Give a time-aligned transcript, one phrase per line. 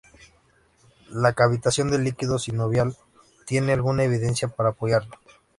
[1.11, 2.97] La cavitación del líquido sinovial
[3.45, 5.13] tiene alguna evidencia para apoyarlo.